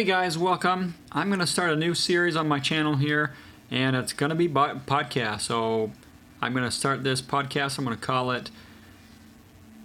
Hey 0.00 0.06
guys, 0.06 0.38
welcome. 0.38 0.94
I'm 1.12 1.28
going 1.28 1.40
to 1.40 1.46
start 1.46 1.68
a 1.68 1.76
new 1.76 1.92
series 1.92 2.34
on 2.34 2.48
my 2.48 2.58
channel 2.58 2.96
here, 2.96 3.34
and 3.70 3.94
it's 3.94 4.14
going 4.14 4.30
to 4.30 4.34
be 4.34 4.48
podcast. 4.48 5.42
So 5.42 5.92
I'm 6.40 6.54
going 6.54 6.64
to 6.64 6.70
start 6.70 7.04
this 7.04 7.20
podcast. 7.20 7.76
I'm 7.76 7.84
going 7.84 7.98
to 7.98 8.02
call 8.02 8.30
it 8.30 8.50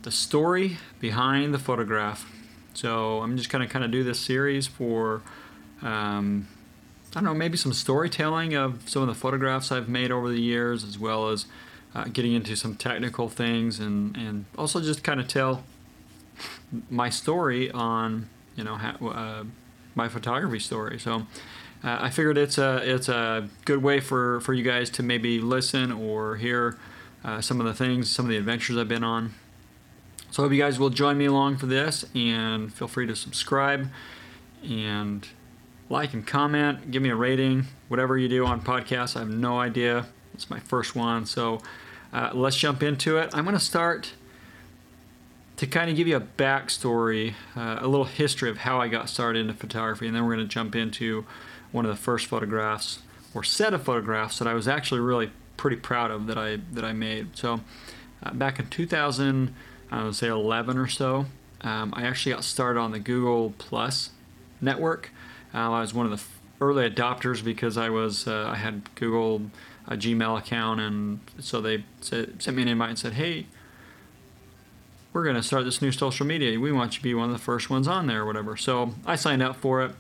The 0.04 0.12
Story 0.12 0.78
Behind 1.02 1.54
the 1.54 1.60
Photograph. 1.60 2.32
So 2.74 3.20
I'm 3.20 3.36
just 3.36 3.50
going 3.50 3.68
to 3.68 3.70
kind 3.70 3.84
of 3.84 3.92
do 3.92 4.06
this 4.06 4.18
series 4.18 4.68
for, 4.68 5.22
um, 5.82 6.48
I 7.12 7.16
don't 7.16 7.26
know, 7.26 7.34
maybe 7.34 7.58
some 7.58 7.74
storytelling 7.74 8.54
of 8.54 8.88
some 8.88 9.02
of 9.02 9.10
the 9.10 9.16
photographs 9.16 9.70
I've 9.70 9.90
made 9.90 10.12
over 10.12 10.30
the 10.30 10.40
years, 10.40 10.86
as 10.86 10.98
well 10.98 11.28
as 11.28 11.46
uh, 11.94 12.06
getting 12.06 12.32
into 12.32 12.56
some 12.56 12.76
technical 12.76 13.28
things, 13.28 13.82
and, 13.82 14.16
and 14.16 14.46
also 14.58 14.80
just 14.80 15.04
kind 15.04 15.20
of 15.20 15.28
tell 15.28 15.66
my 16.90 17.10
story 17.10 17.70
on, 17.70 18.30
you 18.56 18.64
know, 18.64 18.76
how. 18.76 19.08
Uh, 19.10 19.44
my 19.96 20.08
photography 20.08 20.60
story. 20.60 21.00
So 21.00 21.26
uh, 21.84 21.98
I 22.02 22.10
figured 22.10 22.38
it's 22.38 22.58
a 22.58 22.82
it's 22.84 23.10
a 23.10 23.50
good 23.66 23.82
way 23.82 24.00
for 24.00 24.40
for 24.42 24.54
you 24.54 24.64
guys 24.64 24.90
to 24.92 25.04
maybe 25.04 25.40
listen 25.40 25.92
or 25.92 26.36
hear 26.36 26.78
uh, 27.24 27.42
some 27.42 27.60
of 27.60 27.66
the 27.66 27.74
things, 27.74 28.10
some 28.10 28.26
of 28.26 28.30
the 28.30 28.38
adventures 28.38 28.78
I've 28.78 28.88
been 28.88 29.04
on. 29.04 29.34
So 30.32 30.44
I 30.44 30.46
hope 30.46 30.54
you 30.54 30.62
guys 30.62 30.78
will 30.78 30.90
join 30.90 31.18
me 31.18 31.26
along 31.26 31.58
for 31.58 31.66
this, 31.66 32.06
and 32.14 32.74
feel 32.74 32.88
free 32.88 33.08
to 33.08 33.16
subscribe 33.16 33.88
and 34.64 35.28
like 35.90 36.14
and 36.14 36.26
comment, 36.26 36.92
give 36.92 37.02
me 37.02 37.10
a 37.10 37.16
rating, 37.16 37.68
whatever 37.88 38.18
you 38.18 38.28
do 38.28 38.46
on 38.46 38.60
podcasts. 38.62 39.16
I 39.16 39.20
have 39.20 39.30
no 39.30 39.60
idea. 39.60 40.08
It's 40.34 40.50
my 40.50 40.60
first 40.60 40.96
one, 40.96 41.26
so 41.26 41.62
uh, 42.12 42.32
let's 42.34 42.58
jump 42.58 42.84
into 42.84 43.18
it. 43.18 43.30
I'm 43.34 43.46
going 43.46 43.56
to 43.56 43.64
start 43.64 44.14
to 45.58 45.68
kind 45.68 45.90
of 45.90 45.96
give 45.96 46.08
you 46.08 46.18
a 46.18 46.22
backstory, 46.22 47.34
uh, 47.56 47.78
a 47.80 47.88
little 47.88 48.06
history 48.06 48.50
of 48.50 48.58
how 48.58 48.82
I 48.82 48.88
got 48.88 49.10
started 49.10 49.40
into 49.40 49.54
photography, 49.54 50.08
and 50.08 50.16
then 50.16 50.26
we're 50.26 50.36
going 50.36 50.48
to 50.48 50.54
jump 50.54 50.76
into 50.76 51.26
one 51.72 51.86
of 51.86 51.92
the 51.92 52.02
first 52.02 52.28
photographs 52.28 53.00
or 53.34 53.44
set 53.44 53.74
of 53.74 53.84
photographs 53.84 54.40
that 54.40 54.48
I 54.48 54.54
was 54.54 54.68
actually 54.68 55.02
really 55.02 55.32
pretty 55.58 55.78
proud 55.78 56.12
of 56.12 56.28
that 56.28 56.38
I 56.38 56.58
that 56.74 56.84
I 56.84 56.94
made. 56.94 57.38
So 57.38 57.62
uh, 58.24 58.34
back 58.34 58.60
in 58.60 58.68
2000, 58.68 59.54
I 59.92 60.04
would 60.04 60.16
say 60.16 60.28
11 60.28 60.78
or 60.78 60.88
so, 60.88 61.26
um, 61.62 61.94
I 61.96 62.04
actually 62.06 62.34
got 62.34 62.44
started 62.44 62.80
on 62.80 62.92
the 62.92 63.00
Google 63.00 63.54
Plus 63.58 64.12
network. 64.62 65.12
Uh, 65.54 65.72
I 65.72 65.82
was 65.82 65.94
one 65.94 66.06
of 66.06 66.12
the 66.12 66.24
early 66.64 66.90
adopters 66.90 67.44
because 67.44 67.78
I 67.78 67.90
was 67.90 68.28
uh, 68.28 68.50
I 68.52 68.56
had 68.56 68.94
Google 68.96 69.44
a 69.88 69.96
Gmail 69.96 70.38
account, 70.40 70.82
and 70.82 71.20
so 71.40 71.62
they 71.62 71.86
said, 72.02 72.42
sent 72.42 72.58
me 72.58 72.64
an 72.64 72.68
invite 72.68 72.90
and 72.90 73.00
said, 73.00 73.14
"Hey." 73.14 73.48
We're 75.16 75.24
going 75.24 75.38
to 75.38 75.42
start 75.42 75.64
this 75.64 75.82
new 75.82 75.94
social 75.94 76.26
media. 76.26 76.60
We 76.60 76.74
want 76.74 76.92
you 76.92 76.98
to 76.98 77.04
be 77.04 77.14
one 77.14 77.30
of 77.30 77.32
the 77.32 77.42
first 77.42 77.70
ones 77.70 77.88
on 77.88 78.06
there 78.06 78.24
or 78.24 78.26
whatever. 78.26 78.58
So 78.58 78.94
I 79.06 79.16
signed 79.16 79.42
up 79.42 79.56
for 79.56 79.82
it. 79.82 79.92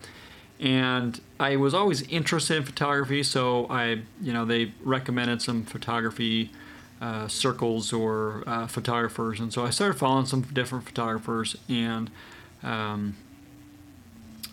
And 0.60 1.22
I 1.40 1.56
was 1.56 1.74
always 1.74 2.02
interested 2.10 2.58
in 2.58 2.64
photography, 2.64 3.24
so 3.24 3.66
I, 3.70 4.02
you 4.22 4.34
know, 4.34 4.44
they 4.44 4.74
recommended 4.84 5.42
some 5.42 5.64
photography 5.64 6.52
uh, 7.00 7.30
circles 7.30 7.94
or 7.94 8.44
uh, 8.46 8.68
photographers, 8.68 9.42
and 9.42 9.52
so 9.52 9.66
I 9.66 9.70
started 9.70 9.98
following 9.98 10.26
some 10.26 10.44
different 10.44 10.86
photographers, 10.86 11.58
and 11.68 12.10
um, 12.64 13.18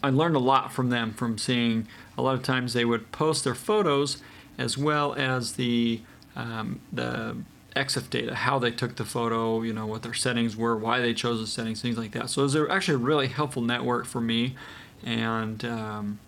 I 0.02 0.10
learned 0.10 0.34
a 0.34 0.41
lot 0.41 0.72
from 0.72 0.91
them. 0.91 1.12
From 1.12 1.38
seeing 1.38 1.86
a 2.19 2.22
lot 2.22 2.34
of 2.34 2.42
times 2.42 2.72
they 2.72 2.84
would 2.84 3.12
post 3.12 3.44
their 3.44 3.54
photos 3.54 4.20
as 4.58 4.76
well 4.76 5.14
as 5.14 5.52
the 5.52 6.00
um, 6.34 6.80
the 6.92 7.36
EXIF 7.75 8.11
data, 8.11 8.34
how 8.34 8.59
they 8.59 8.70
took 8.70 8.97
the 8.97 9.05
photo, 9.05 9.62
you 9.62 9.72
know, 9.72 9.87
what 9.87 10.03
their 10.03 10.15
settings 10.15 10.56
were, 10.56 10.77
why 10.77 11.00
they 11.00 11.15
chose 11.15 11.41
the 11.41 11.47
settings, 11.47 11.81
things 11.81 11.97
like 11.97 12.12
that. 12.12 12.28
So 12.31 12.43
it 12.43 12.44
was 12.44 12.56
actually 12.71 12.94
a 12.94 12.99
really 12.99 13.28
helpful 13.28 13.62
network 13.62 14.06
for 14.06 14.21
me, 14.21 14.55
and 15.03 15.65
um, 15.65 16.19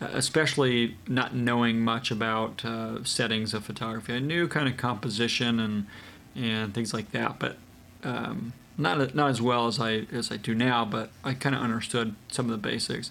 especially 0.00 0.96
not 1.06 1.34
knowing 1.34 1.80
much 1.80 2.10
about 2.10 2.64
uh, 2.64 3.04
settings 3.04 3.54
of 3.54 3.64
photography. 3.64 4.14
I 4.14 4.18
knew 4.18 4.48
kind 4.48 4.68
of 4.68 4.76
composition 4.76 5.60
and 5.60 5.86
and 6.34 6.72
things 6.72 6.94
like 6.94 7.10
that, 7.10 7.38
but 7.38 7.56
um, 8.04 8.52
not 8.78 9.14
not 9.14 9.30
as 9.30 9.42
well 9.42 9.66
as 9.66 9.78
I 9.78 10.06
as 10.12 10.32
I 10.32 10.36
do 10.36 10.54
now. 10.54 10.84
But 10.84 11.10
I 11.22 11.34
kind 11.34 11.54
of 11.54 11.62
understood 11.62 12.14
some 12.28 12.46
of 12.46 12.50
the 12.50 12.68
basics. 12.68 13.10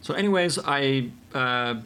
So, 0.00 0.14
anyways, 0.14 0.58
I. 0.58 1.10
Uh, 1.32 1.76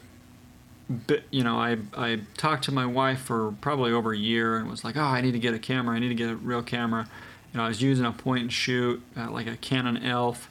you 1.31 1.43
know, 1.43 1.57
I, 1.57 1.77
I 1.95 2.21
talked 2.37 2.63
to 2.65 2.71
my 2.71 2.85
wife 2.85 3.19
for 3.19 3.53
probably 3.61 3.91
over 3.91 4.13
a 4.13 4.17
year 4.17 4.57
and 4.57 4.69
was 4.69 4.83
like, 4.83 4.95
oh, 4.95 5.01
I 5.01 5.21
need 5.21 5.33
to 5.33 5.39
get 5.39 5.53
a 5.53 5.59
camera. 5.59 5.95
I 5.95 5.99
need 5.99 6.09
to 6.09 6.15
get 6.15 6.29
a 6.29 6.35
real 6.35 6.63
camera. 6.63 7.07
You 7.53 7.57
know, 7.57 7.65
I 7.65 7.67
was 7.67 7.81
using 7.81 8.05
a 8.05 8.11
point 8.11 8.43
and 8.43 8.53
shoot, 8.53 9.01
uh, 9.15 9.29
like 9.29 9.47
a 9.47 9.57
Canon 9.57 9.97
ELPH 9.97 10.47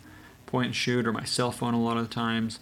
point 0.47 0.67
and 0.67 0.77
shoot, 0.77 1.07
or 1.07 1.13
my 1.13 1.25
cell 1.25 1.53
phone 1.53 1.75
a 1.75 1.83
lot 1.83 1.97
of 1.97 2.09
the 2.09 2.15
times. 2.15 2.59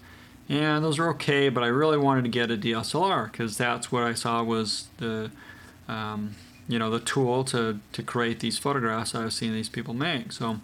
And 0.49 0.85
those 0.85 0.99
were 0.99 1.09
okay, 1.11 1.49
but 1.49 1.65
I 1.65 1.69
really 1.69 1.99
wanted 1.99 2.23
to 2.25 2.31
get 2.31 2.51
a 2.51 2.57
DSLR 2.57 3.31
because 3.31 3.57
that's 3.57 3.91
what 3.91 4.03
I 4.03 4.15
saw 4.15 4.43
was 4.43 4.89
the, 4.99 5.31
um, 5.89 6.37
you 6.69 6.79
know, 6.79 6.91
the 6.91 7.01
tool 7.01 7.45
to, 7.45 7.81
to 7.93 8.03
create 8.03 8.41
these 8.41 8.59
photographs 8.59 9.15
I 9.15 9.25
was 9.25 9.35
seeing 9.35 9.53
these 9.53 9.69
people 9.69 9.95
make. 9.95 10.33
So 10.33 10.61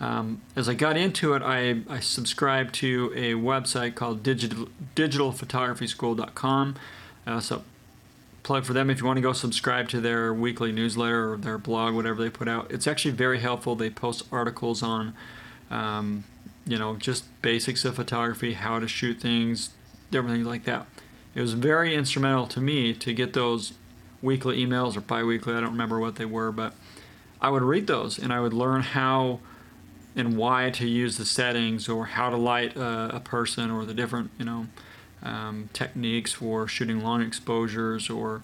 um, 0.00 0.42
as 0.56 0.68
I 0.68 0.74
got 0.74 0.96
into 0.96 1.34
it, 1.34 1.42
I, 1.42 1.82
I 1.88 2.00
subscribed 2.00 2.74
to 2.76 3.12
a 3.14 3.34
website 3.34 3.94
called 3.94 4.22
digital, 4.22 4.68
digitalphotographyschool.com. 4.96 6.76
Uh, 7.26 7.40
so, 7.40 7.62
plug 8.42 8.64
for 8.64 8.74
them 8.74 8.90
if 8.90 9.00
you 9.00 9.06
want 9.06 9.16
to 9.16 9.22
go 9.22 9.32
subscribe 9.32 9.88
to 9.88 10.00
their 10.00 10.34
weekly 10.34 10.72
newsletter 10.72 11.32
or 11.32 11.36
their 11.36 11.58
blog, 11.58 11.94
whatever 11.94 12.22
they 12.22 12.28
put 12.28 12.48
out. 12.48 12.70
It's 12.70 12.86
actually 12.86 13.12
very 13.12 13.40
helpful. 13.40 13.74
They 13.74 13.88
post 13.88 14.24
articles 14.30 14.82
on, 14.82 15.14
um, 15.70 16.24
you 16.66 16.78
know, 16.78 16.96
just 16.96 17.24
basics 17.40 17.84
of 17.84 17.96
photography, 17.96 18.54
how 18.54 18.80
to 18.80 18.88
shoot 18.88 19.20
things, 19.20 19.70
different 20.10 20.34
things 20.36 20.46
like 20.46 20.64
that. 20.64 20.86
It 21.34 21.40
was 21.40 21.54
very 21.54 21.94
instrumental 21.94 22.46
to 22.48 22.60
me 22.60 22.92
to 22.94 23.14
get 23.14 23.32
those 23.32 23.72
weekly 24.20 24.64
emails 24.64 24.96
or 24.96 25.00
bi 25.00 25.22
weekly, 25.22 25.54
I 25.54 25.60
don't 25.60 25.72
remember 25.72 25.98
what 25.98 26.16
they 26.16 26.24
were, 26.24 26.52
but 26.52 26.74
I 27.40 27.50
would 27.50 27.62
read 27.62 27.86
those 27.86 28.18
and 28.18 28.32
I 28.32 28.40
would 28.40 28.52
learn 28.52 28.82
how 28.82 29.40
and 30.16 30.36
why 30.36 30.70
to 30.70 30.86
use 30.86 31.16
the 31.16 31.24
settings 31.24 31.88
or 31.88 32.06
how 32.06 32.30
to 32.30 32.36
light 32.36 32.76
a, 32.76 33.16
a 33.16 33.20
person 33.20 33.70
or 33.70 33.84
the 33.84 33.94
different 33.94 34.30
you 34.38 34.44
know 34.44 34.66
um, 35.22 35.68
techniques 35.72 36.32
for 36.32 36.68
shooting 36.68 37.02
long 37.02 37.22
exposures 37.22 38.10
or 38.10 38.42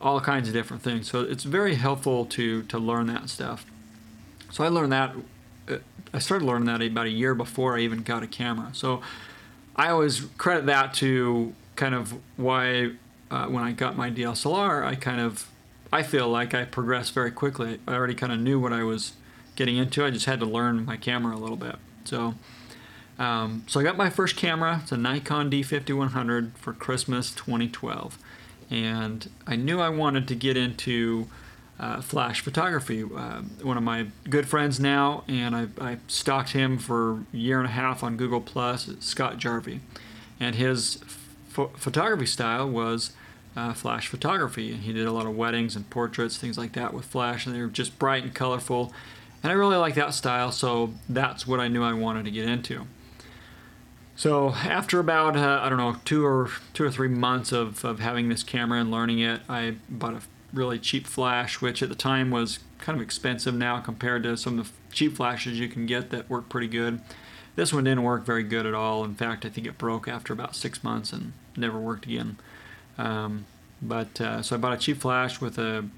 all 0.00 0.20
kinds 0.20 0.46
of 0.46 0.54
different 0.54 0.82
things. 0.82 1.10
So 1.10 1.22
it's 1.22 1.44
very 1.44 1.74
helpful 1.74 2.24
to 2.26 2.62
to 2.62 2.78
learn 2.78 3.06
that 3.08 3.28
stuff. 3.28 3.66
So 4.50 4.64
I 4.64 4.68
learned 4.68 4.92
that. 4.92 5.14
Uh, 5.68 5.78
I 6.12 6.18
started 6.20 6.44
learning 6.44 6.66
that 6.66 6.80
about 6.80 7.06
a 7.06 7.10
year 7.10 7.34
before 7.34 7.76
I 7.76 7.80
even 7.80 8.02
got 8.02 8.22
a 8.22 8.26
camera. 8.26 8.70
So 8.72 9.02
I 9.76 9.90
always 9.90 10.26
credit 10.38 10.66
that 10.66 10.94
to 10.94 11.54
kind 11.76 11.94
of 11.94 12.14
why 12.36 12.92
uh, 13.30 13.46
when 13.46 13.62
I 13.62 13.72
got 13.72 13.96
my 13.96 14.10
DSLR, 14.10 14.84
I 14.84 14.94
kind 14.94 15.20
of 15.20 15.48
I 15.92 16.02
feel 16.02 16.28
like 16.28 16.54
I 16.54 16.64
progressed 16.64 17.12
very 17.12 17.30
quickly. 17.30 17.80
I 17.86 17.94
already 17.94 18.14
kind 18.14 18.32
of 18.32 18.38
knew 18.38 18.60
what 18.60 18.72
I 18.72 18.82
was 18.82 19.12
getting 19.58 19.76
into. 19.76 20.04
I 20.04 20.10
just 20.10 20.26
had 20.26 20.38
to 20.38 20.46
learn 20.46 20.84
my 20.84 20.96
camera 20.96 21.34
a 21.34 21.40
little 21.40 21.56
bit. 21.56 21.74
So, 22.04 22.34
um, 23.18 23.64
so 23.66 23.80
I 23.80 23.82
got 23.82 23.96
my 23.96 24.08
first 24.08 24.36
camera. 24.36 24.78
It's 24.82 24.92
a 24.92 24.96
Nikon 24.96 25.50
D5100 25.50 26.56
for 26.56 26.72
Christmas 26.72 27.32
2012, 27.32 28.16
and 28.70 29.28
I 29.48 29.56
knew 29.56 29.80
I 29.80 29.88
wanted 29.88 30.28
to 30.28 30.36
get 30.36 30.56
into 30.56 31.26
uh, 31.80 32.00
flash 32.00 32.40
photography. 32.40 33.02
Uh, 33.02 33.42
one 33.60 33.76
of 33.76 33.82
my 33.82 34.06
good 34.30 34.46
friends 34.46 34.78
now, 34.78 35.24
and 35.26 35.56
I, 35.56 35.66
I, 35.80 35.98
stalked 36.06 36.50
him 36.50 36.78
for 36.78 37.24
a 37.32 37.36
year 37.36 37.58
and 37.58 37.66
a 37.66 37.72
half 37.72 38.04
on 38.04 38.16
Google 38.16 38.40
Plus. 38.40 38.88
Scott 39.00 39.38
Jarvie, 39.38 39.80
and 40.38 40.54
his 40.54 41.02
photography 41.48 42.26
style 42.26 42.70
was. 42.70 43.12
Uh, 43.56 43.72
flash 43.72 44.06
photography, 44.06 44.70
and 44.70 44.82
he 44.82 44.92
did 44.92 45.04
a 45.04 45.10
lot 45.10 45.26
of 45.26 45.34
weddings 45.36 45.74
and 45.74 45.90
portraits, 45.90 46.36
things 46.36 46.56
like 46.56 46.74
that 46.74 46.94
with 46.94 47.04
flash, 47.04 47.44
and 47.44 47.52
they 47.52 47.60
were 47.60 47.66
just 47.66 47.98
bright 47.98 48.22
and 48.22 48.32
colorful 48.32 48.92
and 49.42 49.52
I 49.52 49.54
really 49.54 49.76
like 49.76 49.94
that 49.94 50.14
style, 50.14 50.52
so 50.52 50.94
that's 51.08 51.46
what 51.46 51.60
I 51.60 51.68
knew 51.68 51.82
I 51.82 51.92
wanted 51.92 52.24
to 52.24 52.30
get 52.30 52.48
into. 52.48 52.86
So 54.16 54.50
after 54.50 54.98
about 54.98 55.36
uh, 55.36 55.60
I 55.62 55.68
don't 55.68 55.78
know 55.78 55.96
two 56.04 56.26
or 56.26 56.50
two 56.74 56.84
or 56.84 56.90
three 56.90 57.08
months 57.08 57.52
of, 57.52 57.84
of 57.84 58.00
having 58.00 58.28
this 58.28 58.42
camera 58.42 58.80
and 58.80 58.90
learning 58.90 59.20
it, 59.20 59.42
I 59.48 59.76
bought 59.88 60.14
a 60.14 60.20
really 60.52 60.78
cheap 60.80 61.06
flash, 61.06 61.60
which 61.60 61.82
at 61.82 61.88
the 61.88 61.94
time 61.94 62.30
was 62.30 62.58
kind 62.78 62.96
of 62.96 63.02
expensive 63.02 63.54
now 63.54 63.80
compared 63.80 64.24
to 64.24 64.36
some 64.36 64.58
of 64.58 64.66
the 64.66 64.94
cheap 64.94 65.16
flashes 65.16 65.60
you 65.60 65.68
can 65.68 65.86
get 65.86 66.10
that 66.10 66.28
work 66.28 66.48
pretty 66.48 66.66
good. 66.66 67.00
This 67.54 67.72
one 67.72 67.84
didn't 67.84 68.02
work 68.02 68.24
very 68.24 68.42
good 68.42 68.66
at 68.66 68.74
all. 68.74 69.04
In 69.04 69.14
fact, 69.14 69.44
I 69.44 69.50
think 69.50 69.66
it 69.66 69.78
broke 69.78 70.08
after 70.08 70.32
about 70.32 70.56
six 70.56 70.82
months 70.82 71.12
and 71.12 71.32
never 71.56 71.78
worked 71.78 72.06
again. 72.06 72.38
Um, 72.96 73.46
but 73.80 74.20
uh, 74.20 74.42
so 74.42 74.56
I 74.56 74.58
bought 74.58 74.72
a 74.72 74.78
cheap 74.78 74.98
flash 74.98 75.40
with 75.40 75.58
a 75.58 75.88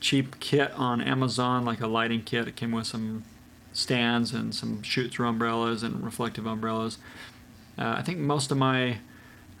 cheap 0.00 0.38
kit 0.40 0.72
on 0.72 1.00
Amazon, 1.00 1.64
like 1.64 1.80
a 1.80 1.86
lighting 1.86 2.22
kit. 2.22 2.48
It 2.48 2.56
came 2.56 2.72
with 2.72 2.86
some 2.86 3.24
stands 3.72 4.32
and 4.32 4.54
some 4.54 4.82
shoot 4.82 5.12
through 5.12 5.28
umbrellas 5.28 5.82
and 5.82 6.04
reflective 6.04 6.46
umbrellas. 6.46 6.98
Uh, 7.78 7.96
I 7.98 8.02
think 8.02 8.18
most 8.18 8.50
of 8.50 8.56
my 8.56 8.98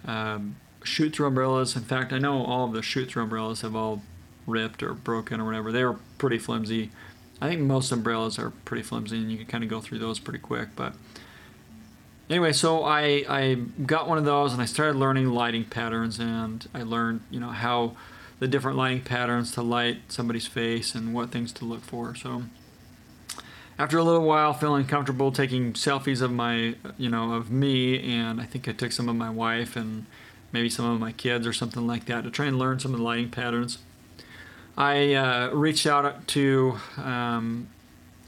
um, 0.06 0.56
shoot 0.84 1.14
through 1.14 1.26
umbrellas, 1.26 1.76
in 1.76 1.82
fact, 1.82 2.12
I 2.12 2.18
know 2.18 2.44
all 2.44 2.66
of 2.66 2.72
the 2.72 2.82
shoot 2.82 3.10
through 3.10 3.24
umbrellas 3.24 3.60
have 3.60 3.76
all 3.76 4.02
ripped 4.46 4.82
or 4.82 4.94
broken 4.94 5.40
or 5.40 5.44
whatever. 5.44 5.72
They 5.72 5.84
were 5.84 5.98
pretty 6.18 6.38
flimsy. 6.38 6.90
I 7.40 7.48
think 7.48 7.60
most 7.60 7.92
umbrellas 7.92 8.38
are 8.38 8.50
pretty 8.64 8.82
flimsy 8.82 9.18
and 9.18 9.30
you 9.30 9.36
can 9.38 9.46
kind 9.46 9.64
of 9.64 9.68
go 9.68 9.80
through 9.80 9.98
those 9.98 10.18
pretty 10.18 10.38
quick. 10.38 10.68
But 10.74 10.94
anyway, 12.30 12.52
so 12.52 12.84
I 12.84 13.24
I 13.28 13.54
got 13.84 14.08
one 14.08 14.16
of 14.16 14.24
those 14.24 14.52
and 14.52 14.62
I 14.62 14.64
started 14.64 14.96
learning 14.96 15.28
lighting 15.28 15.64
patterns 15.64 16.18
and 16.18 16.66
I 16.72 16.82
learned 16.82 17.20
you 17.30 17.40
know 17.40 17.50
how 17.50 17.96
the 18.38 18.48
different 18.48 18.76
lighting 18.76 19.02
patterns 19.02 19.52
to 19.52 19.62
light 19.62 19.98
somebody's 20.08 20.46
face 20.46 20.94
and 20.94 21.14
what 21.14 21.30
things 21.30 21.52
to 21.52 21.64
look 21.64 21.82
for. 21.82 22.14
So 22.14 22.44
after 23.78 23.98
a 23.98 24.02
little 24.02 24.24
while 24.24 24.52
feeling 24.52 24.86
comfortable 24.86 25.32
taking 25.32 25.72
selfies 25.72 26.22
of 26.22 26.32
my 26.32 26.74
you 26.98 27.08
know 27.08 27.32
of 27.32 27.50
me 27.50 28.00
and 28.00 28.40
I 28.40 28.44
think 28.44 28.68
I 28.68 28.72
took 28.72 28.92
some 28.92 29.08
of 29.08 29.16
my 29.16 29.30
wife 29.30 29.76
and 29.76 30.06
maybe 30.52 30.70
some 30.70 30.84
of 30.86 31.00
my 31.00 31.12
kids 31.12 31.46
or 31.46 31.52
something 31.52 31.86
like 31.86 32.06
that 32.06 32.24
to 32.24 32.30
try 32.30 32.46
and 32.46 32.58
learn 32.58 32.78
some 32.78 32.92
of 32.92 32.98
the 32.98 33.04
lighting 33.04 33.30
patterns. 33.30 33.78
I 34.78 35.14
uh, 35.14 35.50
reached 35.50 35.86
out 35.86 36.26
to 36.28 36.78
um, 36.98 37.68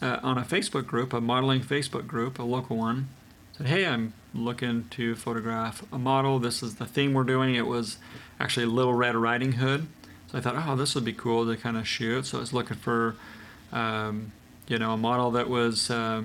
uh, 0.01 0.19
on 0.23 0.39
a 0.39 0.43
Facebook 0.43 0.87
group, 0.87 1.13
a 1.13 1.21
modeling 1.21 1.61
Facebook 1.61 2.07
group, 2.07 2.39
a 2.39 2.43
local 2.43 2.77
one. 2.77 3.09
Said, 3.57 3.67
"Hey, 3.67 3.87
I'm 3.87 4.15
looking 4.35 4.89
to 4.91 5.15
photograph 5.15 5.85
a 5.93 5.99
model. 5.99 6.39
This 6.39 6.63
is 6.63 6.77
the 6.77 6.87
theme 6.87 7.13
we're 7.13 7.25
doing. 7.25 7.55
It 7.55 7.67
was 7.67 7.99
actually 8.41 8.67
Little 8.67 8.95
Red 8.95 9.15
Riding 9.15 9.53
Hood. 9.53 9.89
So 10.31 10.39
I 10.39 10.41
thought, 10.41 10.55
oh, 10.57 10.77
this 10.77 10.95
would 10.95 11.05
be 11.05 11.13
cool 11.13 11.47
to 11.47 11.57
kind 11.57 11.77
of 11.77 11.89
shoot. 11.89 12.27
So 12.27 12.39
I 12.39 12.41
was 12.41 12.53
looking 12.53 12.77
for, 12.77 13.17
um, 13.73 14.33
you 14.67 14.79
know, 14.79 14.93
a 14.93 14.97
model 14.97 15.31
that 15.33 15.49
was 15.49 15.91
uh, 15.91 16.23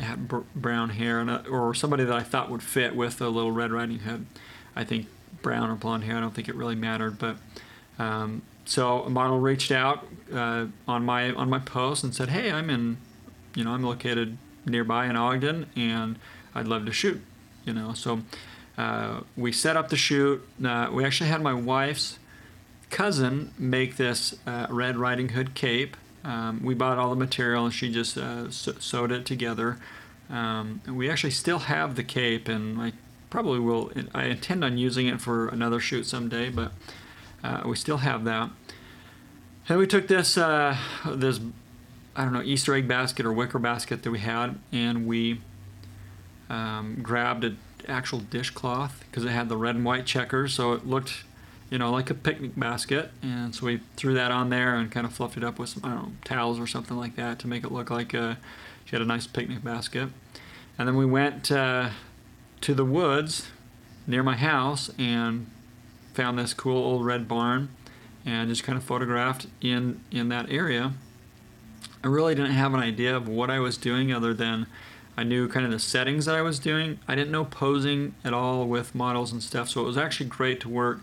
had 0.00 0.28
brown 0.54 0.90
hair 0.90 1.20
and 1.20 1.30
a, 1.30 1.46
or 1.48 1.74
somebody 1.74 2.04
that 2.04 2.14
I 2.14 2.22
thought 2.22 2.50
would 2.50 2.62
fit 2.62 2.96
with 2.96 3.20
a 3.20 3.28
Little 3.28 3.52
Red 3.52 3.72
Riding 3.72 4.00
Hood. 4.00 4.26
I 4.74 4.84
think 4.84 5.06
brown 5.42 5.70
or 5.70 5.74
blonde 5.74 6.04
hair. 6.04 6.16
I 6.16 6.20
don't 6.20 6.34
think 6.34 6.48
it 6.48 6.54
really 6.54 6.74
mattered, 6.74 7.18
but 7.18 7.36
um, 7.98 8.42
so 8.64 9.02
a 9.02 9.10
model 9.10 9.38
reached 9.38 9.70
out 9.70 10.06
uh, 10.32 10.66
on 10.88 11.04
my 11.04 11.32
on 11.32 11.48
my 11.48 11.58
post 11.58 12.04
and 12.04 12.14
said, 12.14 12.30
"Hey, 12.30 12.50
I'm 12.50 12.68
in, 12.68 12.96
you 13.54 13.64
know, 13.64 13.70
I'm 13.70 13.82
located 13.82 14.36
nearby 14.64 15.06
in 15.06 15.16
Ogden, 15.16 15.66
and 15.76 16.18
I'd 16.54 16.66
love 16.66 16.84
to 16.86 16.92
shoot." 16.92 17.22
You 17.64 17.72
know, 17.72 17.94
so 17.94 18.20
uh, 18.76 19.20
we 19.36 19.52
set 19.52 19.76
up 19.76 19.88
the 19.88 19.96
shoot. 19.96 20.46
Uh, 20.62 20.88
we 20.92 21.04
actually 21.04 21.30
had 21.30 21.42
my 21.42 21.54
wife's 21.54 22.18
cousin 22.90 23.52
make 23.58 23.96
this 23.96 24.36
uh, 24.46 24.66
Red 24.70 24.96
Riding 24.96 25.30
Hood 25.30 25.54
cape. 25.54 25.96
Um, 26.24 26.60
we 26.64 26.74
bought 26.74 26.98
all 26.98 27.10
the 27.10 27.16
material, 27.16 27.64
and 27.64 27.74
she 27.74 27.92
just 27.92 28.16
uh, 28.18 28.50
sewed 28.50 29.12
it 29.12 29.24
together. 29.24 29.78
Um, 30.28 30.80
we 30.88 31.08
actually 31.08 31.30
still 31.30 31.60
have 31.60 31.94
the 31.94 32.02
cape, 32.02 32.48
and 32.48 32.80
I 32.80 32.92
probably 33.30 33.60
will. 33.60 33.92
I 34.14 34.24
intend 34.24 34.64
on 34.64 34.76
using 34.78 35.06
it 35.06 35.20
for 35.20 35.48
another 35.48 35.78
shoot 35.78 36.06
someday, 36.06 36.50
but 36.50 36.72
uh, 37.44 37.62
we 37.64 37.76
still 37.76 37.98
have 37.98 38.24
that. 38.24 38.50
And 39.68 39.78
we 39.78 39.86
took 39.86 40.08
this 40.08 40.36
uh, 40.36 40.76
this 41.06 41.40
I 42.14 42.24
don't 42.24 42.32
know 42.32 42.42
Easter 42.42 42.74
egg 42.74 42.88
basket 42.88 43.26
or 43.26 43.32
wicker 43.32 43.58
basket 43.58 44.02
that 44.02 44.10
we 44.10 44.20
had, 44.20 44.58
and 44.72 45.06
we 45.06 45.40
um, 46.48 46.98
grabbed 47.02 47.44
an 47.44 47.58
actual 47.86 48.20
dishcloth 48.20 49.04
because 49.10 49.24
it 49.24 49.30
had 49.30 49.48
the 49.48 49.56
red 49.56 49.76
and 49.76 49.84
white 49.84 50.06
checkers, 50.06 50.54
so 50.54 50.72
it 50.72 50.86
looked 50.86 51.24
you 51.76 51.78
know 51.78 51.90
like 51.90 52.08
a 52.08 52.14
picnic 52.14 52.52
basket. 52.56 53.10
And 53.22 53.54
so 53.54 53.66
we 53.66 53.82
threw 53.96 54.14
that 54.14 54.30
on 54.30 54.48
there 54.48 54.76
and 54.76 54.90
kind 54.90 55.04
of 55.04 55.12
fluffed 55.12 55.36
it 55.36 55.44
up 55.44 55.58
with 55.58 55.68
some 55.68 55.84
I 55.84 55.90
don't 55.90 56.04
know 56.04 56.12
towels 56.24 56.58
or 56.58 56.66
something 56.66 56.96
like 56.96 57.16
that 57.16 57.38
to 57.40 57.48
make 57.48 57.64
it 57.64 57.70
look 57.70 57.90
like 57.90 58.14
a, 58.14 58.38
she 58.86 58.92
had 58.92 59.02
a 59.02 59.04
nice 59.04 59.26
picnic 59.26 59.62
basket. 59.62 60.08
And 60.78 60.88
then 60.88 60.96
we 60.96 61.04
went 61.04 61.52
uh, 61.52 61.90
to 62.62 62.72
the 62.72 62.86
woods 62.86 63.48
near 64.06 64.22
my 64.22 64.36
house 64.36 64.90
and 64.98 65.50
found 66.14 66.38
this 66.38 66.54
cool 66.54 66.82
old 66.82 67.04
red 67.04 67.28
barn 67.28 67.68
and 68.24 68.48
just 68.48 68.64
kind 68.64 68.78
of 68.78 68.82
photographed 68.82 69.46
in 69.60 70.00
in 70.10 70.30
that 70.30 70.50
area. 70.50 70.94
I 72.02 72.06
really 72.06 72.34
didn't 72.34 72.52
have 72.52 72.72
an 72.72 72.80
idea 72.80 73.14
of 73.14 73.28
what 73.28 73.50
I 73.50 73.58
was 73.58 73.76
doing 73.76 74.14
other 74.14 74.32
than 74.32 74.66
I 75.14 75.24
knew 75.24 75.46
kind 75.46 75.66
of 75.66 75.72
the 75.72 75.78
settings 75.78 76.24
that 76.24 76.36
I 76.36 76.40
was 76.40 76.58
doing. 76.58 77.00
I 77.06 77.14
didn't 77.14 77.32
know 77.32 77.44
posing 77.44 78.14
at 78.24 78.32
all 78.32 78.66
with 78.66 78.94
models 78.94 79.30
and 79.30 79.42
stuff, 79.42 79.68
so 79.68 79.82
it 79.82 79.84
was 79.84 79.98
actually 79.98 80.30
great 80.30 80.58
to 80.60 80.70
work 80.70 81.00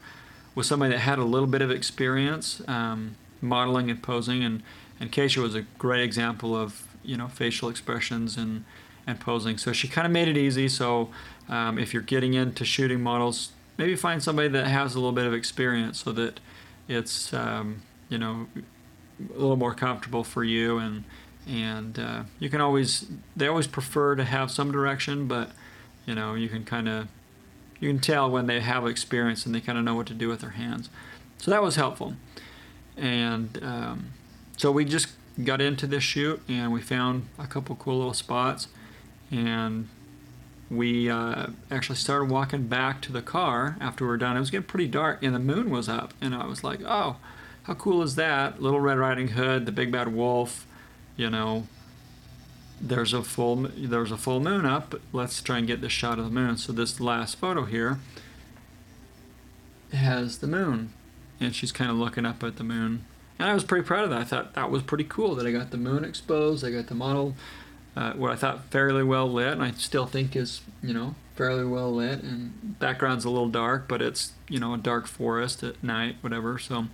with 0.55 0.65
somebody 0.65 0.93
that 0.93 0.99
had 0.99 1.19
a 1.19 1.23
little 1.23 1.47
bit 1.47 1.61
of 1.61 1.71
experience 1.71 2.61
um, 2.67 3.15
modeling 3.41 3.89
and 3.89 4.01
posing. 4.01 4.43
And 4.43 4.63
and 4.99 5.11
Keisha 5.11 5.37
was 5.37 5.55
a 5.55 5.63
great 5.77 6.03
example 6.03 6.55
of 6.55 6.87
you 7.03 7.17
know 7.17 7.27
facial 7.27 7.69
expressions 7.69 8.37
and 8.37 8.65
and 9.05 9.19
posing. 9.19 9.57
So 9.57 9.73
she 9.73 9.87
kind 9.87 10.05
of 10.05 10.11
made 10.11 10.27
it 10.27 10.37
easy. 10.37 10.69
So 10.69 11.09
um, 11.49 11.77
if 11.77 11.93
you're 11.93 12.03
getting 12.03 12.33
into 12.33 12.63
shooting 12.63 13.01
models, 13.01 13.51
maybe 13.77 13.95
find 13.95 14.23
somebody 14.23 14.47
that 14.49 14.67
has 14.67 14.95
a 14.95 14.99
little 14.99 15.11
bit 15.11 15.25
of 15.25 15.33
experience 15.33 16.03
so 16.03 16.11
that 16.13 16.39
it's 16.87 17.33
um, 17.33 17.81
you 18.09 18.17
know 18.17 18.47
a 19.19 19.39
little 19.39 19.55
more 19.55 19.73
comfortable 19.73 20.23
for 20.23 20.43
you 20.43 20.77
and 20.77 21.03
and 21.47 21.99
uh, 21.99 22.23
you 22.39 22.49
can 22.49 22.61
always 22.61 23.05
they 23.35 23.47
always 23.47 23.67
prefer 23.67 24.15
to 24.15 24.23
have 24.23 24.49
some 24.49 24.71
direction 24.71 25.27
but 25.27 25.51
you 26.05 26.15
know 26.15 26.33
you 26.33 26.49
can 26.49 26.63
kind 26.63 26.87
of 26.87 27.07
you 27.83 27.89
can 27.89 27.99
tell 27.99 28.29
when 28.29 28.47
they 28.47 28.61
have 28.61 28.87
experience 28.87 29.45
and 29.45 29.53
they 29.53 29.61
kind 29.61 29.77
of 29.77 29.83
know 29.83 29.95
what 29.95 30.07
to 30.07 30.13
do 30.13 30.27
with 30.29 30.41
their 30.41 30.51
hands 30.51 30.89
so 31.37 31.51
that 31.51 31.61
was 31.61 31.75
helpful 31.75 32.13
and 32.97 33.59
um, 33.61 34.13
so 34.57 34.71
we 34.71 34.85
just 34.85 35.09
got 35.43 35.59
into 35.61 35.85
this 35.85 36.03
shoot 36.03 36.41
and 36.47 36.71
we 36.71 36.81
found 36.81 37.27
a 37.37 37.47
couple 37.47 37.75
cool 37.75 37.97
little 37.97 38.13
spots 38.13 38.67
and 39.31 39.89
we 40.69 41.09
uh, 41.09 41.47
actually 41.69 41.95
started 41.95 42.29
walking 42.29 42.67
back 42.67 43.01
to 43.01 43.11
the 43.11 43.21
car 43.21 43.77
after 43.79 44.05
we 44.05 44.09
were 44.09 44.17
done. 44.17 44.35
It 44.35 44.39
was 44.39 44.49
getting 44.49 44.67
pretty 44.67 44.87
dark 44.87 45.21
and 45.23 45.35
the 45.35 45.39
moon 45.39 45.69
was 45.69 45.87
up, 45.87 46.13
and 46.21 46.33
I 46.33 46.45
was 46.45 46.63
like, 46.63 46.79
"Oh, 46.85 47.17
how 47.63 47.73
cool 47.75 48.01
is 48.01 48.15
that? 48.15 48.61
Little 48.61 48.79
Red 48.79 48.97
Riding 48.97 49.29
Hood, 49.29 49.65
the 49.65 49.71
Big 49.71 49.91
Bad 49.91 50.13
Wolf, 50.13 50.65
you 51.15 51.29
know." 51.29 51.67
There's 52.85 53.13
a 53.13 53.23
full 53.23 53.69
there's 53.75 54.11
a 54.11 54.17
full 54.17 54.39
moon 54.39 54.65
up. 54.65 54.99
Let's 55.13 55.41
try 55.41 55.57
and 55.59 55.67
get 55.67 55.81
this 55.81 55.93
shot 55.93 56.19
of 56.19 56.25
the 56.25 56.31
moon. 56.31 56.57
So 56.57 56.73
this 56.73 56.99
last 56.99 57.37
photo 57.37 57.63
here 57.63 57.99
has 59.93 60.39
the 60.39 60.47
moon, 60.47 60.91
and 61.39 61.55
she's 61.55 61.71
kind 61.71 61.89
of 61.89 61.97
looking 61.97 62.25
up 62.25 62.43
at 62.43 62.57
the 62.57 62.63
moon. 62.63 63.05
And 63.39 63.49
I 63.49 63.53
was 63.53 63.63
pretty 63.63 63.85
proud 63.85 64.03
of 64.03 64.09
that. 64.09 64.19
I 64.19 64.23
thought 64.25 64.53
that 64.55 64.69
was 64.69 64.83
pretty 64.83 65.05
cool 65.05 65.35
that 65.35 65.47
I 65.47 65.51
got 65.51 65.71
the 65.71 65.77
moon 65.77 66.03
exposed. 66.03 66.65
I 66.65 66.71
got 66.71 66.87
the 66.87 66.95
model 66.95 67.35
uh, 67.95 68.13
what 68.13 68.31
I 68.31 68.35
thought 68.35 68.65
fairly 68.65 69.03
well 69.03 69.31
lit, 69.31 69.53
and 69.53 69.61
I 69.61 69.71
still 69.71 70.05
think 70.05 70.35
is 70.35 70.61
you 70.81 70.93
know 70.93 71.15
fairly 71.35 71.65
well 71.65 71.93
lit. 71.93 72.21
And 72.23 72.79
background's 72.79 73.25
a 73.25 73.29
little 73.29 73.49
dark, 73.49 73.87
but 73.87 74.01
it's 74.01 74.33
you 74.49 74.59
know 74.59 74.73
a 74.73 74.77
dark 74.77 75.07
forest 75.07 75.63
at 75.63 75.83
night, 75.83 76.15
whatever. 76.21 76.57
So 76.57 76.87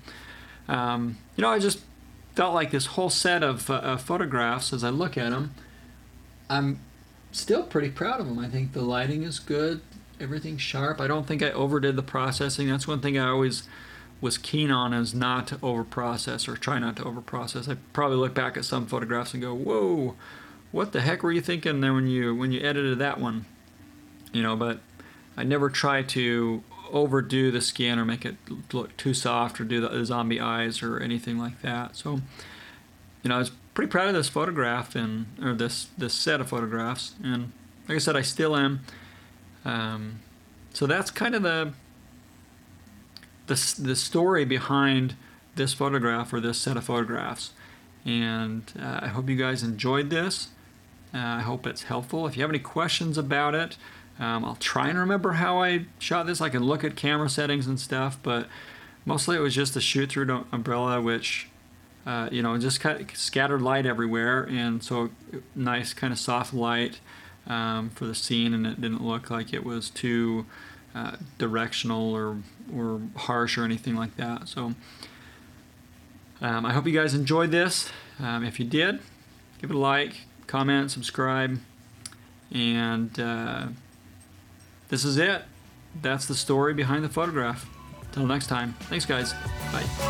um, 0.67 1.17
you 1.35 1.41
know 1.41 1.49
I 1.49 1.59
just 1.59 1.79
felt 2.35 2.53
like 2.53 2.71
this 2.71 2.87
whole 2.87 3.09
set 3.09 3.43
of 3.43 3.69
uh, 3.69 3.97
photographs 3.97 4.73
as 4.73 4.83
I 4.83 4.89
look 4.89 5.17
at 5.17 5.31
them, 5.31 5.53
I'm 6.49 6.79
still 7.31 7.63
pretty 7.63 7.89
proud 7.89 8.19
of 8.19 8.27
them. 8.27 8.39
I 8.39 8.47
think 8.47 8.73
the 8.73 8.81
lighting 8.81 9.23
is 9.23 9.39
good, 9.39 9.81
everything's 10.19 10.61
sharp. 10.61 10.99
I 10.99 11.07
don't 11.07 11.27
think 11.27 11.43
I 11.43 11.51
overdid 11.51 11.95
the 11.95 12.03
processing. 12.03 12.67
That's 12.67 12.87
one 12.87 13.01
thing 13.01 13.17
I 13.17 13.29
always 13.29 13.63
was 14.21 14.37
keen 14.37 14.69
on 14.69 14.93
is 14.93 15.13
not 15.13 15.47
to 15.47 15.55
overprocess 15.57 16.47
or 16.47 16.57
try 16.57 16.79
not 16.79 16.97
to 16.97 17.03
overprocess. 17.03 17.69
I 17.69 17.77
probably 17.93 18.17
look 18.17 18.33
back 18.33 18.57
at 18.57 18.65
some 18.65 18.85
photographs 18.85 19.33
and 19.33 19.41
go, 19.41 19.53
whoa, 19.53 20.15
what 20.71 20.91
the 20.91 21.01
heck 21.01 21.23
were 21.23 21.31
you 21.31 21.41
thinking 21.41 21.81
there 21.81 21.93
when 21.93 22.07
you 22.07 22.35
when 22.35 22.51
you 22.51 22.59
edited 22.61 22.99
that 22.99 23.19
one? 23.19 23.45
You 24.33 24.43
know, 24.43 24.55
but 24.55 24.79
I 25.37 25.43
never 25.43 25.69
try 25.69 26.03
to 26.03 26.63
overdo 26.91 27.51
the 27.51 27.61
skin 27.61 27.97
or 27.97 28.05
make 28.05 28.25
it 28.25 28.35
look 28.73 28.95
too 28.97 29.13
soft 29.13 29.61
or 29.61 29.63
do 29.63 29.79
the 29.79 30.03
zombie 30.05 30.39
eyes 30.39 30.83
or 30.83 30.99
anything 30.99 31.37
like 31.37 31.61
that. 31.61 31.95
So, 31.95 32.21
you 33.23 33.29
know, 33.29 33.35
I 33.35 33.39
was 33.39 33.51
pretty 33.73 33.89
proud 33.89 34.07
of 34.07 34.13
this 34.13 34.29
photograph 34.29 34.95
and 34.95 35.25
or 35.41 35.53
this 35.53 35.87
this 35.97 36.13
set 36.13 36.41
of 36.41 36.49
photographs, 36.49 37.15
and 37.23 37.51
like 37.87 37.95
I 37.95 37.99
said, 37.99 38.15
I 38.15 38.21
still 38.21 38.55
am. 38.55 38.81
Um, 39.65 40.19
so 40.73 40.85
that's 40.85 41.11
kind 41.11 41.35
of 41.35 41.43
the 41.43 41.73
the 43.47 43.75
the 43.79 43.95
story 43.95 44.45
behind 44.45 45.15
this 45.55 45.73
photograph 45.73 46.31
or 46.33 46.39
this 46.39 46.57
set 46.57 46.77
of 46.77 46.85
photographs. 46.85 47.51
And 48.05 48.63
uh, 48.79 48.99
I 49.03 49.07
hope 49.07 49.29
you 49.29 49.35
guys 49.35 49.61
enjoyed 49.61 50.09
this. 50.09 50.49
Uh, 51.13 51.17
I 51.17 51.41
hope 51.41 51.67
it's 51.67 51.83
helpful. 51.83 52.27
If 52.27 52.37
you 52.37 52.43
have 52.43 52.49
any 52.49 52.59
questions 52.59 53.17
about 53.17 53.55
it, 53.55 53.77
um, 54.19 54.45
I'll 54.45 54.55
try 54.55 54.89
and 54.89 54.97
remember 54.97 55.33
how 55.33 55.61
I 55.61 55.85
shot 55.97 56.25
this. 56.25 56.39
I 56.39 56.49
can 56.49 56.63
look 56.63 56.83
at 56.83 56.95
camera 56.95 57.29
settings 57.29 57.67
and 57.67 57.79
stuff, 57.79 58.17
but 58.21 58.47
mostly 59.05 59.37
it 59.37 59.39
was 59.39 59.55
just 59.55 59.75
a 59.75 59.81
shoot 59.81 60.09
through 60.11 60.45
umbrella, 60.51 61.01
which, 61.01 61.49
uh, 62.05 62.29
you 62.31 62.41
know, 62.41 62.57
just 62.57 62.79
kind 62.79 62.99
of 62.99 63.15
scattered 63.17 63.61
light 63.61 63.85
everywhere. 63.85 64.43
And 64.43 64.83
so 64.83 65.09
nice 65.55 65.93
kind 65.93 66.13
of 66.13 66.19
soft 66.19 66.53
light 66.53 66.99
um, 67.47 67.89
for 67.91 68.05
the 68.05 68.15
scene, 68.15 68.53
and 68.53 68.65
it 68.65 68.81
didn't 68.81 69.03
look 69.03 69.29
like 69.29 69.53
it 69.53 69.63
was 69.63 69.89
too 69.89 70.45
uh, 70.95 71.17
directional 71.37 72.13
or, 72.13 72.37
or 72.75 73.01
harsh 73.15 73.57
or 73.57 73.63
anything 73.63 73.95
like 73.95 74.15
that. 74.17 74.47
So 74.47 74.73
um, 76.41 76.65
I 76.65 76.73
hope 76.73 76.85
you 76.87 76.93
guys 76.93 77.13
enjoyed 77.13 77.51
this. 77.51 77.89
Um, 78.19 78.43
if 78.43 78.59
you 78.59 78.65
did, 78.65 78.99
give 79.61 79.69
it 79.69 79.75
a 79.75 79.79
like, 79.79 80.21
comment, 80.47 80.91
subscribe, 80.91 81.59
and 82.51 83.19
uh, 83.19 83.67
this 84.89 85.03
is 85.03 85.17
it. 85.17 85.43
That's 86.01 86.25
the 86.25 86.35
story 86.35 86.73
behind 86.73 87.03
the 87.03 87.09
photograph. 87.09 87.69
Till 88.11 88.25
next 88.25 88.47
time. 88.47 88.73
Thanks, 88.89 89.05
guys. 89.05 89.33
Bye. 89.71 90.08